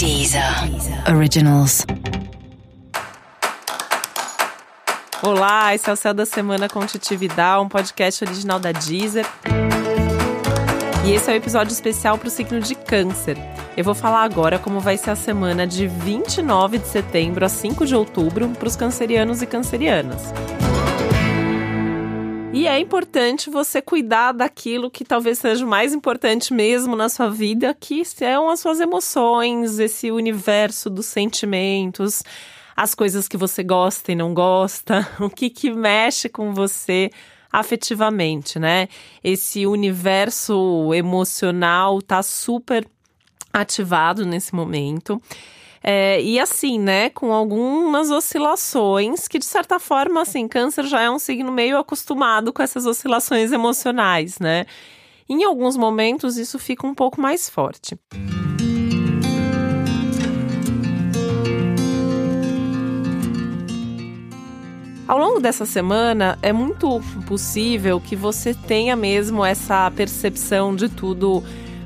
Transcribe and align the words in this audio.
Deezer 0.00 0.42
Originals. 1.14 1.84
Olá, 5.22 5.74
esse 5.74 5.90
é 5.90 5.92
o 5.92 5.96
Céu 5.96 6.14
da 6.14 6.24
Semana 6.24 6.70
com 6.70 6.86
Titividade, 6.86 7.62
um 7.62 7.68
podcast 7.68 8.24
original 8.24 8.58
da 8.58 8.72
Deezer. 8.72 9.26
E 11.04 11.12
esse 11.12 11.28
é 11.28 11.32
o 11.32 11.34
um 11.34 11.36
episódio 11.36 11.70
especial 11.74 12.16
para 12.16 12.28
o 12.28 12.30
signo 12.30 12.60
de 12.60 12.74
Câncer. 12.74 13.36
Eu 13.76 13.84
vou 13.84 13.94
falar 13.94 14.22
agora 14.22 14.58
como 14.58 14.80
vai 14.80 14.96
ser 14.96 15.10
a 15.10 15.16
semana 15.16 15.66
de 15.66 15.86
29 15.86 16.78
de 16.78 16.88
setembro 16.88 17.44
a 17.44 17.50
5 17.50 17.84
de 17.84 17.94
outubro 17.94 18.48
para 18.48 18.68
os 18.68 18.76
cancerianos 18.76 19.42
e 19.42 19.46
cancerianas. 19.46 20.32
E 22.52 22.66
é 22.66 22.80
importante 22.80 23.48
você 23.48 23.80
cuidar 23.80 24.32
daquilo 24.32 24.90
que 24.90 25.04
talvez 25.04 25.38
seja 25.38 25.64
o 25.64 25.68
mais 25.68 25.94
importante 25.94 26.52
mesmo 26.52 26.96
na 26.96 27.08
sua 27.08 27.30
vida, 27.30 27.76
que 27.78 28.04
são 28.04 28.50
as 28.50 28.58
suas 28.58 28.80
emoções, 28.80 29.78
esse 29.78 30.10
universo 30.10 30.90
dos 30.90 31.06
sentimentos, 31.06 32.24
as 32.76 32.92
coisas 32.92 33.28
que 33.28 33.36
você 33.36 33.62
gosta 33.62 34.10
e 34.10 34.16
não 34.16 34.34
gosta, 34.34 35.08
o 35.20 35.30
que, 35.30 35.48
que 35.48 35.70
mexe 35.70 36.28
com 36.28 36.52
você 36.52 37.10
afetivamente, 37.52 38.58
né? 38.58 38.88
Esse 39.22 39.64
universo 39.64 40.92
emocional 40.92 42.02
tá 42.02 42.20
super 42.20 42.84
ativado 43.52 44.26
nesse 44.26 44.54
momento. 44.54 45.22
É, 45.82 46.20
e 46.22 46.38
assim, 46.38 46.78
né, 46.78 47.08
com 47.08 47.32
algumas 47.32 48.10
oscilações, 48.10 49.26
que 49.26 49.38
de 49.38 49.46
certa 49.46 49.78
forma, 49.78 50.20
assim, 50.22 50.46
câncer 50.46 50.84
já 50.84 51.00
é 51.00 51.10
um 51.10 51.18
signo 51.18 51.50
meio 51.50 51.78
acostumado 51.78 52.52
com 52.52 52.62
essas 52.62 52.84
oscilações 52.84 53.50
emocionais, 53.50 54.38
né? 54.38 54.66
Em 55.28 55.44
alguns 55.44 55.76
momentos 55.76 56.36
isso 56.36 56.58
fica 56.58 56.86
um 56.86 56.94
pouco 56.94 57.20
mais 57.20 57.48
forte. 57.48 57.96
Ao 65.10 65.18
longo 65.18 65.40
dessa 65.40 65.66
semana, 65.66 66.38
é 66.40 66.52
muito 66.52 67.00
possível 67.26 68.00
que 68.00 68.14
você 68.14 68.54
tenha 68.54 68.94
mesmo 68.94 69.44
essa 69.44 69.90
percepção 69.90 70.76
de 70.76 70.88
tudo 70.88 71.42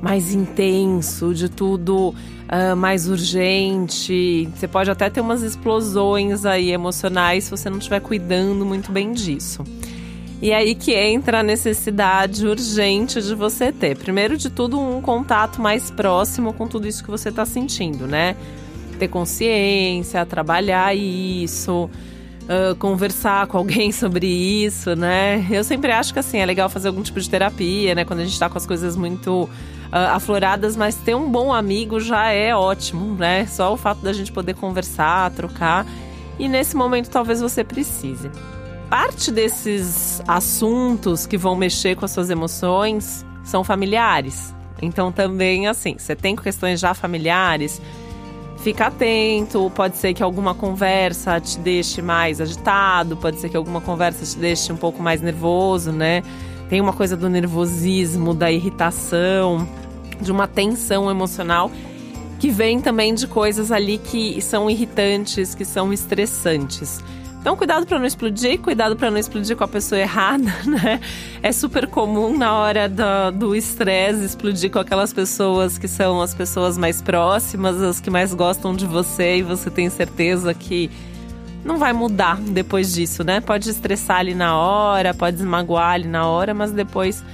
mais 0.00 0.32
intenso, 0.34 1.34
de 1.34 1.48
tudo 1.48 2.10
uh, 2.10 2.76
mais 2.76 3.08
urgente. 3.08 4.48
Você 4.54 4.68
pode 4.68 4.90
até 4.90 5.10
ter 5.10 5.20
umas 5.20 5.42
explosões 5.42 6.44
aí 6.44 6.70
emocionais 6.70 7.44
se 7.44 7.50
você 7.50 7.68
não 7.68 7.78
estiver 7.78 8.00
cuidando 8.00 8.64
muito 8.64 8.92
bem 8.92 9.12
disso. 9.12 9.64
E 10.40 10.52
aí 10.52 10.76
que 10.76 10.94
entra 10.94 11.40
a 11.40 11.42
necessidade 11.42 12.46
urgente 12.46 13.20
de 13.20 13.34
você 13.34 13.72
ter, 13.72 13.96
primeiro 13.96 14.36
de 14.36 14.48
tudo, 14.48 14.78
um 14.78 15.02
contato 15.02 15.60
mais 15.60 15.90
próximo 15.90 16.52
com 16.52 16.68
tudo 16.68 16.86
isso 16.86 17.02
que 17.02 17.10
você 17.10 17.30
está 17.30 17.44
sentindo, 17.44 18.06
né? 18.06 18.36
Ter 19.00 19.08
consciência, 19.08 20.24
trabalhar 20.24 20.94
isso, 20.96 21.90
uh, 22.48 22.74
conversar 22.76 23.46
com 23.46 23.58
alguém 23.58 23.92
sobre 23.92 24.26
isso, 24.26 24.96
né? 24.96 25.46
Eu 25.50 25.62
sempre 25.62 25.92
acho 25.92 26.12
que 26.12 26.18
assim 26.18 26.38
é 26.38 26.46
legal 26.46 26.68
fazer 26.68 26.88
algum 26.88 27.02
tipo 27.02 27.20
de 27.20 27.28
terapia, 27.28 27.94
né? 27.94 28.04
Quando 28.04 28.20
a 28.20 28.24
gente 28.24 28.32
está 28.32 28.48
com 28.48 28.56
as 28.56 28.66
coisas 28.66 28.96
muito 28.96 29.44
uh, 29.44 29.48
afloradas, 29.92 30.76
mas 30.76 30.96
ter 30.96 31.14
um 31.14 31.30
bom 31.30 31.52
amigo 31.52 32.00
já 32.00 32.30
é 32.30 32.54
ótimo, 32.54 33.14
né? 33.14 33.46
Só 33.46 33.72
o 33.72 33.76
fato 33.76 34.00
da 34.00 34.12
gente 34.12 34.32
poder 34.32 34.54
conversar, 34.54 35.30
trocar. 35.32 35.86
E 36.38 36.48
nesse 36.48 36.76
momento 36.76 37.10
talvez 37.10 37.40
você 37.40 37.62
precise. 37.62 38.30
Parte 38.88 39.30
desses 39.30 40.22
assuntos 40.26 41.26
que 41.26 41.36
vão 41.36 41.54
mexer 41.54 41.94
com 41.94 42.06
as 42.06 42.10
suas 42.10 42.30
emoções 42.30 43.24
são 43.44 43.62
familiares. 43.62 44.54
Então 44.80 45.12
também 45.12 45.66
assim, 45.66 45.96
você 45.98 46.14
tem 46.16 46.34
questões 46.36 46.80
já 46.80 46.94
familiares, 46.94 47.82
fica 48.62 48.86
atento. 48.86 49.70
Pode 49.74 49.96
ser 49.96 50.14
que 50.14 50.22
alguma 50.22 50.54
conversa 50.54 51.40
te 51.40 51.58
deixe 51.58 52.02
mais 52.02 52.40
agitado, 52.40 53.16
pode 53.16 53.38
ser 53.40 53.48
que 53.48 53.56
alguma 53.56 53.80
conversa 53.80 54.24
te 54.24 54.38
deixe 54.38 54.72
um 54.72 54.76
pouco 54.76 55.02
mais 55.02 55.20
nervoso, 55.20 55.92
né? 55.92 56.22
Tem 56.68 56.80
uma 56.80 56.92
coisa 56.92 57.16
do 57.16 57.28
nervosismo, 57.28 58.34
da 58.34 58.52
irritação, 58.52 59.66
de 60.20 60.30
uma 60.30 60.46
tensão 60.46 61.10
emocional 61.10 61.70
que 62.38 62.50
vem 62.50 62.80
também 62.80 63.14
de 63.14 63.26
coisas 63.26 63.72
ali 63.72 63.98
que 63.98 64.40
são 64.40 64.70
irritantes, 64.70 65.54
que 65.54 65.64
são 65.64 65.92
estressantes. 65.92 67.02
Então, 67.48 67.56
cuidado 67.56 67.86
para 67.86 67.98
não 67.98 68.04
explodir, 68.04 68.60
cuidado 68.60 68.94
para 68.94 69.10
não 69.10 69.16
explodir 69.16 69.56
com 69.56 69.64
a 69.64 69.68
pessoa 69.68 69.98
errada, 69.98 70.52
né? 70.68 71.00
É 71.42 71.50
super 71.50 71.86
comum 71.86 72.36
na 72.36 72.52
hora 72.52 72.86
do 73.32 73.56
estresse 73.56 74.22
explodir 74.22 74.70
com 74.70 74.78
aquelas 74.78 75.14
pessoas 75.14 75.78
que 75.78 75.88
são 75.88 76.20
as 76.20 76.34
pessoas 76.34 76.76
mais 76.76 77.00
próximas, 77.00 77.80
as 77.80 78.00
que 78.00 78.10
mais 78.10 78.34
gostam 78.34 78.76
de 78.76 78.84
você 78.84 79.38
e 79.38 79.42
você 79.42 79.70
tem 79.70 79.88
certeza 79.88 80.52
que 80.52 80.90
não 81.64 81.78
vai 81.78 81.94
mudar 81.94 82.36
depois 82.36 82.92
disso, 82.92 83.24
né? 83.24 83.40
Pode 83.40 83.70
estressar 83.70 84.18
ali 84.18 84.34
na 84.34 84.54
hora, 84.54 85.14
pode 85.14 85.38
esmagoar 85.38 85.92
ali 85.92 86.06
na 86.06 86.26
hora, 86.26 86.52
mas 86.52 86.70
depois 86.70 87.24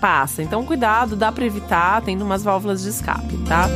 passa. 0.00 0.42
Então, 0.42 0.64
cuidado, 0.64 1.14
dá 1.16 1.30
para 1.30 1.44
evitar 1.44 2.00
tendo 2.00 2.24
umas 2.24 2.42
válvulas 2.42 2.82
de 2.82 2.88
escape, 2.88 3.36
tá? 3.46 3.68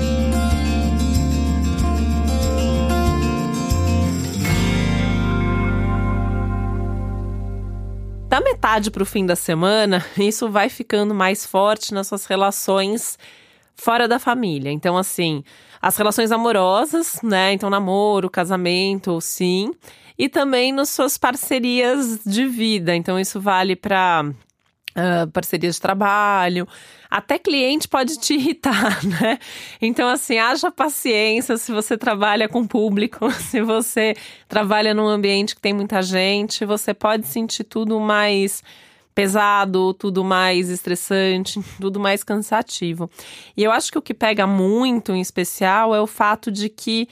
Da 8.35 8.41
metade 8.41 8.91
para 8.91 9.05
o 9.05 9.07
fim 9.07 9.25
da 9.25 9.37
semana, 9.37 10.05
isso 10.19 10.51
vai 10.51 10.69
ficando 10.69 11.15
mais 11.15 11.47
forte 11.47 11.95
nas 11.95 12.09
suas 12.09 12.27
relações 12.27 13.17
fora 13.77 14.09
da 14.09 14.19
família. 14.19 14.73
Então, 14.73 14.99
assim, 14.99 15.45
as 15.81 15.97
relações 15.97 16.33
amorosas, 16.33 17.21
né? 17.23 17.53
Então, 17.53 17.71
namoro, 17.71 18.29
casamento, 18.29 19.21
sim. 19.21 19.71
E 20.19 20.29
também 20.29 20.73
nas 20.73 20.89
suas 20.89 21.17
parcerias 21.17 22.25
de 22.27 22.45
vida. 22.45 22.93
Então, 22.97 23.21
isso 23.21 23.41
vale 23.41 23.77
para 23.77 24.29
Uh, 24.97 25.29
parcerias 25.33 25.75
de 25.75 25.81
trabalho, 25.81 26.69
até 27.11 27.37
cliente 27.37 27.89
pode 27.89 28.17
te 28.17 28.35
irritar, 28.35 29.03
né? 29.07 29.41
Então, 29.83 30.09
assim, 30.09 30.39
haja 30.39 30.71
paciência 30.71 31.57
se 31.57 31.73
você 31.73 31.99
trabalha 31.99 32.49
com 32.49 32.65
público, 32.65 33.29
se 33.43 33.61
você 33.61 34.15
trabalha 34.49 34.95
num 34.95 35.09
ambiente 35.09 35.57
que 35.57 35.61
tem 35.61 35.73
muita 35.73 36.01
gente, 36.01 36.65
você 36.65 36.95
pode 36.95 37.27
sentir 37.27 37.65
tudo 37.65 37.99
mais 37.99 38.63
pesado, 39.15 39.95
tudo 39.95 40.25
mais 40.25 40.69
estressante, 40.69 41.61
tudo 41.81 42.01
mais 42.01 42.25
cansativo. 42.25 43.09
E 43.57 43.63
eu 43.63 43.71
acho 43.71 43.93
que 43.93 43.99
o 43.99 44.03
que 44.03 44.13
pega 44.13 44.47
muito 44.47 45.13
em 45.13 45.21
especial 45.21 45.95
é 45.95 46.01
o 46.01 46.07
fato 46.07 46.51
de 46.51 46.69
que 46.69 47.09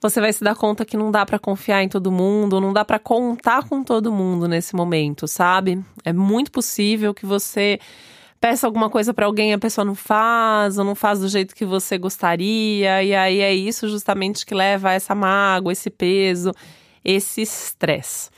você 0.00 0.20
vai 0.20 0.32
se 0.32 0.44
dar 0.44 0.54
conta 0.54 0.84
que 0.84 0.96
não 0.96 1.10
dá 1.10 1.24
para 1.24 1.38
confiar 1.38 1.82
em 1.82 1.88
todo 1.88 2.12
mundo, 2.12 2.60
não 2.60 2.72
dá 2.72 2.84
para 2.84 2.98
contar 2.98 3.68
com 3.68 3.82
todo 3.82 4.12
mundo 4.12 4.46
nesse 4.46 4.76
momento, 4.76 5.26
sabe? 5.26 5.82
É 6.04 6.12
muito 6.12 6.50
possível 6.50 7.14
que 7.14 7.26
você 7.26 7.78
peça 8.40 8.66
alguma 8.66 8.90
coisa 8.90 9.14
para 9.14 9.26
alguém 9.26 9.50
e 9.50 9.54
a 9.54 9.58
pessoa 9.58 9.84
não 9.84 9.94
faz, 9.94 10.78
ou 10.78 10.84
não 10.84 10.94
faz 10.94 11.20
do 11.20 11.28
jeito 11.28 11.54
que 11.54 11.64
você 11.64 11.98
gostaria, 11.98 13.02
e 13.02 13.14
aí 13.14 13.40
é 13.40 13.54
isso 13.54 13.88
justamente 13.88 14.44
que 14.44 14.54
leva 14.54 14.90
a 14.90 14.92
essa 14.92 15.14
mágoa, 15.14 15.72
esse 15.72 15.90
peso, 15.90 16.52
esse 17.04 17.42
estresse. 17.42 18.30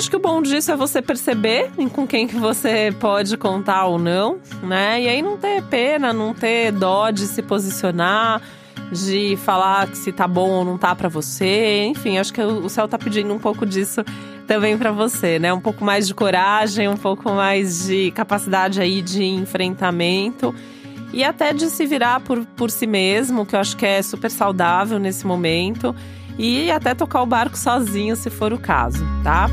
Acho 0.00 0.08
que 0.08 0.16
o 0.16 0.20
bom 0.20 0.40
disso 0.40 0.72
é 0.72 0.76
você 0.76 1.02
perceber 1.02 1.70
com 1.92 2.06
quem 2.06 2.26
que 2.26 2.34
você 2.34 2.90
pode 2.98 3.36
contar 3.36 3.84
ou 3.84 3.98
não, 3.98 4.38
né? 4.62 5.02
E 5.02 5.06
aí 5.06 5.20
não 5.20 5.36
ter 5.36 5.62
pena, 5.64 6.10
não 6.10 6.32
ter 6.32 6.72
dó 6.72 7.10
de 7.10 7.26
se 7.26 7.42
posicionar, 7.42 8.40
de 8.90 9.36
falar 9.44 9.88
que 9.88 9.98
se 9.98 10.10
tá 10.10 10.26
bom 10.26 10.48
ou 10.48 10.64
não 10.64 10.78
tá 10.78 10.96
para 10.96 11.10
você. 11.10 11.84
Enfim, 11.84 12.16
acho 12.16 12.32
que 12.32 12.40
o 12.40 12.66
céu 12.70 12.88
tá 12.88 12.96
pedindo 12.96 13.34
um 13.34 13.38
pouco 13.38 13.66
disso 13.66 14.02
também 14.46 14.78
para 14.78 14.90
você, 14.90 15.38
né? 15.38 15.52
Um 15.52 15.60
pouco 15.60 15.84
mais 15.84 16.06
de 16.06 16.14
coragem, 16.14 16.88
um 16.88 16.96
pouco 16.96 17.30
mais 17.30 17.86
de 17.86 18.10
capacidade 18.12 18.80
aí 18.80 19.02
de 19.02 19.22
enfrentamento 19.22 20.54
e 21.12 21.22
até 21.22 21.52
de 21.52 21.68
se 21.68 21.84
virar 21.84 22.20
por, 22.20 22.46
por 22.56 22.70
si 22.70 22.86
mesmo, 22.86 23.44
que 23.44 23.54
eu 23.54 23.60
acho 23.60 23.76
que 23.76 23.84
é 23.84 24.00
super 24.00 24.30
saudável 24.30 24.98
nesse 24.98 25.26
momento 25.26 25.94
e 26.38 26.70
até 26.70 26.94
tocar 26.94 27.20
o 27.20 27.26
barco 27.26 27.58
sozinho, 27.58 28.16
se 28.16 28.30
for 28.30 28.50
o 28.50 28.58
caso, 28.58 29.04
tá? 29.22 29.46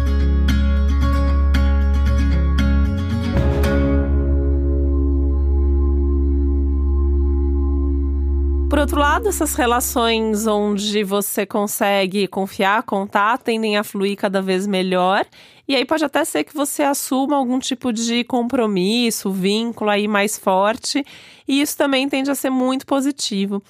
Outro 8.87 9.01
lado, 9.01 9.27
essas 9.27 9.53
relações 9.53 10.47
onde 10.47 11.03
você 11.03 11.45
consegue 11.45 12.25
confiar, 12.25 12.83
contar, 12.83 13.37
tendem 13.37 13.75
a 13.75 13.83
fluir 13.83 14.15
cada 14.15 14.41
vez 14.41 14.65
melhor. 14.65 15.25
E 15.67 15.75
aí 15.75 15.83
pode 15.83 16.05
até 16.05 16.23
ser 16.23 16.45
que 16.45 16.53
você 16.53 16.83
assuma 16.83 17.35
algum 17.35 17.59
tipo 17.59 17.91
de 17.91 18.23
compromisso, 18.23 19.29
vínculo 19.29 19.89
aí 19.89 20.07
mais 20.07 20.37
forte. 20.37 21.03
E 21.45 21.59
isso 21.59 21.75
também 21.75 22.07
tende 22.07 22.31
a 22.31 22.35
ser 22.35 22.49
muito 22.49 22.85
positivo. 22.85 23.61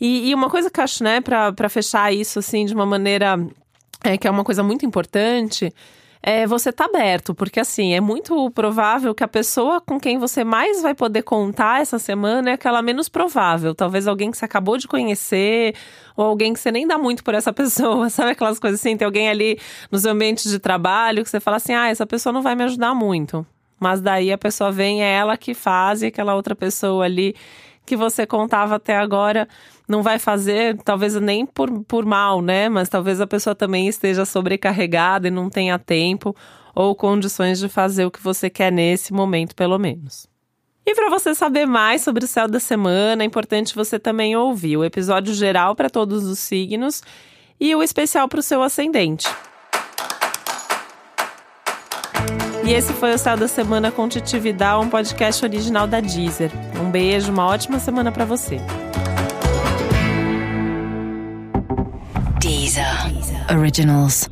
E, 0.00 0.30
e 0.30 0.34
uma 0.34 0.48
coisa 0.48 0.70
que 0.70 0.80
acho, 0.80 1.04
né, 1.04 1.20
para 1.20 1.68
fechar 1.68 2.10
isso 2.10 2.38
assim 2.38 2.64
de 2.64 2.74
uma 2.74 2.86
maneira 2.86 3.38
é, 4.02 4.16
que 4.16 4.26
é 4.26 4.30
uma 4.30 4.42
coisa 4.42 4.62
muito 4.62 4.86
importante 4.86 5.70
é, 6.22 6.46
você 6.46 6.72
tá 6.72 6.84
aberto, 6.84 7.34
porque 7.34 7.58
assim, 7.58 7.94
é 7.94 8.00
muito 8.00 8.48
provável 8.52 9.12
que 9.12 9.24
a 9.24 9.28
pessoa 9.28 9.80
com 9.80 9.98
quem 9.98 10.18
você 10.18 10.44
mais 10.44 10.80
vai 10.80 10.94
poder 10.94 11.22
contar 11.22 11.82
essa 11.82 11.98
semana 11.98 12.50
é 12.50 12.52
aquela 12.52 12.80
menos 12.80 13.08
provável. 13.08 13.74
Talvez 13.74 14.06
alguém 14.06 14.30
que 14.30 14.38
você 14.38 14.44
acabou 14.44 14.78
de 14.78 14.86
conhecer, 14.86 15.74
ou 16.16 16.26
alguém 16.26 16.52
que 16.52 16.60
você 16.60 16.70
nem 16.70 16.86
dá 16.86 16.96
muito 16.96 17.24
por 17.24 17.34
essa 17.34 17.50
pessoa, 17.54 18.08
sabe 18.08 18.30
aquelas 18.30 18.60
coisas 18.60 18.78
assim? 18.78 18.96
Tem 18.96 19.04
alguém 19.04 19.28
ali 19.28 19.58
no 19.90 19.98
seu 19.98 20.12
ambiente 20.12 20.48
de 20.48 20.60
trabalho 20.60 21.24
que 21.24 21.30
você 21.30 21.40
fala 21.40 21.56
assim: 21.56 21.74
ah, 21.74 21.88
essa 21.88 22.06
pessoa 22.06 22.32
não 22.32 22.42
vai 22.42 22.54
me 22.54 22.62
ajudar 22.64 22.94
muito. 22.94 23.44
Mas 23.80 24.00
daí 24.00 24.30
a 24.30 24.38
pessoa 24.38 24.70
vem, 24.70 25.02
é 25.02 25.12
ela 25.12 25.36
que 25.36 25.54
faz, 25.54 26.02
e 26.02 26.06
aquela 26.06 26.36
outra 26.36 26.54
pessoa 26.54 27.04
ali 27.04 27.34
que 27.84 27.96
você 27.96 28.26
contava 28.26 28.76
até 28.76 28.96
agora 28.96 29.48
não 29.88 30.02
vai 30.02 30.18
fazer, 30.18 30.76
talvez 30.84 31.14
nem 31.16 31.44
por, 31.44 31.84
por 31.84 32.04
mal, 32.04 32.40
né? 32.40 32.68
Mas 32.68 32.88
talvez 32.88 33.20
a 33.20 33.26
pessoa 33.26 33.54
também 33.54 33.88
esteja 33.88 34.24
sobrecarregada 34.24 35.28
e 35.28 35.30
não 35.30 35.50
tenha 35.50 35.78
tempo 35.78 36.34
ou 36.74 36.94
condições 36.94 37.58
de 37.58 37.68
fazer 37.68 38.06
o 38.06 38.10
que 38.10 38.22
você 38.22 38.48
quer 38.48 38.72
nesse 38.72 39.12
momento, 39.12 39.54
pelo 39.54 39.78
menos. 39.78 40.26
E 40.84 40.94
para 40.94 41.10
você 41.10 41.34
saber 41.34 41.66
mais 41.66 42.02
sobre 42.02 42.24
o 42.24 42.28
céu 42.28 42.48
da 42.48 42.58
semana, 42.58 43.22
é 43.22 43.26
importante 43.26 43.74
você 43.74 43.98
também 43.98 44.34
ouvir 44.34 44.76
o 44.76 44.84
episódio 44.84 45.32
geral 45.34 45.76
para 45.76 45.90
todos 45.90 46.24
os 46.24 46.38
signos 46.38 47.02
e 47.60 47.74
o 47.74 47.82
especial 47.82 48.28
para 48.28 48.40
o 48.40 48.42
seu 48.42 48.62
ascendente. 48.62 49.28
E 52.64 52.72
esse 52.72 52.92
foi 52.92 53.12
o 53.12 53.18
Céu 53.18 53.36
da 53.36 53.48
Semana 53.48 53.90
com 53.90 54.08
Titividade, 54.08 54.84
um 54.84 54.88
podcast 54.88 55.44
original 55.44 55.86
da 55.86 56.00
Deezer. 56.00 56.50
Um 56.80 56.90
beijo, 56.90 57.32
uma 57.32 57.46
ótima 57.46 57.78
semana 57.80 58.12
para 58.12 58.24
você. 58.24 58.60
Deezer. 62.40 62.86
Originals. 63.50 64.28